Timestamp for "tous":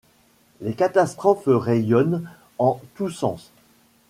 2.95-3.11